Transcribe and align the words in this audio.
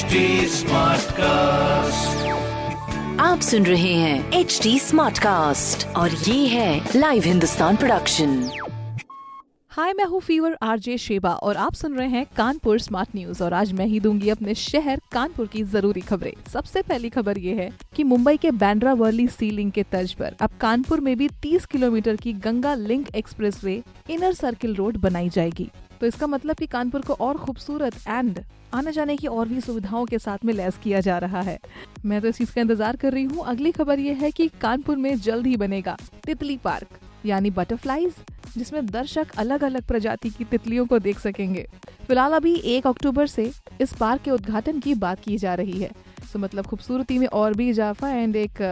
HD 0.00 0.62
cast 1.12 2.28
आप 3.20 3.40
सुन 3.40 3.66
रहे 3.66 3.92
हैं 3.94 4.32
एच 4.32 4.58
डी 4.62 4.78
स्मार्ट 4.78 5.18
कास्ट 5.18 5.86
और 5.96 6.10
ये 6.10 6.46
है 6.46 6.90
लाइव 6.96 7.22
हिंदुस्तान 7.22 7.76
प्रोडक्शन 7.76 8.32
हाय 9.72 9.92
मैं 9.92 10.04
हूँ 10.04 10.20
फीवर 10.20 10.56
आरजे 10.62 10.96
शेबा 10.98 11.32
और 11.32 11.56
आप 11.56 11.74
सुन 11.74 11.94
रहे 11.94 12.08
हैं 12.08 12.24
कानपुर 12.36 12.78
स्मार्ट 12.80 13.08
न्यूज़ 13.16 13.42
और 13.42 13.52
आज 13.52 13.72
मैं 13.72 13.86
ही 13.86 14.00
दूँगी 14.00 14.30
अपने 14.30 14.54
शहर 14.54 15.00
कानपुर 15.12 15.46
की 15.46 15.62
ज़रूरी 15.64 16.00
खबरें। 16.00 16.32
सबसे 16.52 16.82
पहली 16.82 17.08
खबर 17.08 17.38
ये 17.38 17.54
है 17.54 17.70
कि 17.96 18.04
मुंबई 18.04 18.36
के 18.36 18.50
बैंड्रा 18.50 18.92
वर्ली 18.92 19.28
सी 19.28 19.50
लिंक 19.50 19.72
के 19.74 19.82
तर्ज 19.82 20.12
पर 20.12 20.36
अब 20.40 20.50
कानपुर 20.60 21.00
में 21.00 21.16
भी 21.16 21.28
30 21.42 21.66
किलोमीटर 21.66 22.16
की 22.16 22.32
Ganga 22.32 22.74
link 22.74 23.14
expressway 23.16 23.82
inner 24.10 24.32
circle 24.32 24.74
road 24.74 24.96
बनाई 24.96 25.28
जाएगी। 25.28 25.70
तो 26.00 26.06
इसका 26.06 26.26
मतलब 26.26 26.56
कि 26.56 26.66
कानपुर 26.66 27.00
को 27.00 27.14
और 27.14 27.36
खूबसूरत 27.36 27.94
एंड 28.08 28.40
आने 28.74 28.92
जाने 28.92 29.16
की 29.16 29.26
और 29.26 29.48
भी 29.48 29.60
सुविधाओं 29.60 30.04
के 30.06 30.18
साथ 30.18 30.44
में 30.44 30.52
लैस 30.54 30.78
किया 30.82 31.00
जा 31.00 31.18
रहा 31.18 31.40
है। 31.40 31.58
मैं 32.04 32.20
तो 32.20 32.28
इस 32.28 32.38
चीज़ 32.38 32.54
का 32.54 32.60
इंतज़ार 32.60 32.96
कर 32.96 33.12
रही 33.12 33.24
हूँ। 33.24 33.44
अगली 33.44 33.72
खबर 33.72 33.98
ये 33.98 34.12
है 34.14 34.30
कि 34.30 34.48
कानपुर 34.60 34.96
में 34.96 35.14
जल्द 35.18 35.46
ही 35.46 35.56
बनेगा 35.56 35.96
तितली 36.24 36.56
पार्क, 36.56 36.98
यानी 37.26 37.50
बटरफ्लाईज 37.50 38.14
जिसमें 38.56 38.86
दर्शक 38.86 39.30
अलग 39.38 39.64
अलग 39.64 39.82
प्रजाति 39.82 40.30
की 40.30 40.44
तितलियों 40.44 40.86
को 40.86 40.98
देख 40.98 41.18
सकेंगे। 41.18 41.66
फ़िलहाल 42.06 42.32
अभी 42.32 42.54
एक 42.66 42.86
अक्टूबर 42.86 43.26
से 43.26 43.50
इस 43.80 43.92
पार्क 43.92 44.22
के 44.22 44.30
उद्घाटन 44.30 44.80
की 44.80 44.94
बात 44.96 45.20
की 45.24 45.36
जा 45.38 45.54
रही 45.54 45.78
है। 45.80 45.90
मतलब 46.38 46.66
खूबसूरती 46.66 47.18
में 47.18 47.26
और 47.28 47.54
भी 47.54 47.68
इजाफा 47.70 48.10
एंड 48.10 48.36
एक 48.36 48.62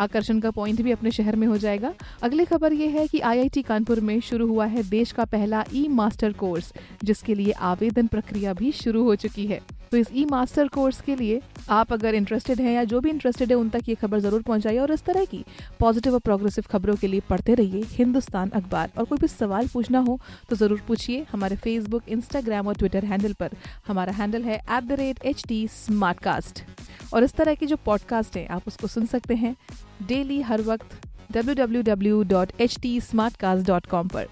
आकर्षण 0.00 0.40
का 0.40 0.50
पॉइंट 0.50 0.82
भी 0.82 0.92
अपने 0.92 1.10
शहर 1.10 1.36
में 1.36 1.46
हो 1.46 1.56
जाएगा। 1.58 1.92
अगली 2.22 2.44
खबर 2.44 2.72
ये 2.72 2.86
है 2.88 3.06
कि 3.08 3.20
आईआईटी 3.20 3.62
कानपुर 3.62 4.00
में 4.00 4.18
शुरू 4.20 4.46
हुआ 4.48 4.66
है 4.66 4.82
देश 4.90 5.12
का 5.12 5.24
पहला 5.26 5.64
ई 5.74 5.86
मास्टर 5.90 6.32
कोर्स 6.34 6.72
जिसके 7.04 7.34
लिए 7.34 7.52
आवेदन 7.64 8.06
प्रक्रिया 8.06 8.52
भी 8.52 8.72
शुरू 8.74 9.04
हो 9.04 9.14
चुकी 9.16 9.46
है। 9.46 9.60
तो 9.92 9.96
इस 9.96 10.08
ई 10.12 10.24
मास्टर 10.30 10.68
कोर्स 10.68 11.00
के 11.00 11.14
लिए 11.16 11.40
आप 11.70 11.92
अगर 11.92 12.14
इंटरेस्टेड 12.14 12.60
हैं 12.60 12.72
या 12.72 12.82
जो 12.84 13.00
भी 13.00 13.10
इंटरेस्टेड 13.10 13.48
है, 13.48 13.56
उन 13.56 13.68
तक 13.68 13.88
ये 13.88 13.94
खबर 13.94 14.20
ज़रूर 14.20 14.42
पहुंचाइए 14.42 14.78
और 14.78 14.92
इस 14.92 15.02
तरह 15.04 15.24
की 15.24 15.44
पॉजिटिव 15.80 16.14
और 16.14 16.20
प्रोग्रेसिव 16.20 16.64
खबरों 16.70 16.94
के 16.96 17.06
लिए 17.06 17.20
पढ़ते 17.30 17.54
रहिए 17.54 17.84
हिंदुस्तान 17.90 18.50
अखबार। 18.50 18.90
और 18.98 19.04
कोई 19.04 19.18
भी 19.18 19.28
सवाल 19.28 19.68
पूछना 19.72 19.98
हो 20.00 20.18
तो 20.50 20.56
ज़रूर 20.56 20.82
पूछिए 20.88 21.24
हमारे 21.32 21.56
फेसबुक 21.58 22.08
इंस्टाग्राम 22.08 22.68
और 22.68 22.74
ट्विटर 22.74 23.04
हैंडल 23.04 23.32
पर। 23.32 23.56
हमारा 23.86 24.12
हैंडल 24.12 24.42
है 24.42 24.56
at 24.56 24.84
the 24.84 25.00
rate 25.00 25.24
H 25.24 25.44
T 25.48 25.66
और 27.14 27.24
इस 27.24 27.32
तरह 27.32 27.54
की 27.54 27.66
जो 27.66 27.76
पॉडकास्ट 27.76 28.36
है 28.36 28.46
आप 28.46 28.62
उसको 28.66 28.86
सुन 28.86 29.06
सकते 29.06 29.34
हैं 29.34 29.56
डेली 30.02 30.42
हर 30.42 30.62
वक्त 30.62 30.86
www.htsmartcast.com 31.32 34.12
पर 34.12 34.26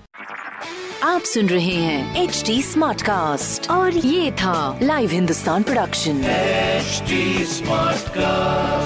आप 1.03 1.21
सुन 1.21 1.47
रहे 1.47 1.65
हैं 1.65 2.23
एच 2.23 2.43
टी 2.47 2.63
स्मार्ट 2.63 3.03
कास्ट 3.03 3.71
और 3.71 3.97
ये 3.97 4.33
था 4.33 4.79
live 4.83 5.11
Hindustan 5.11 5.63
production 5.63 6.23
smart 7.45 8.07
Smartcast. 8.07 8.86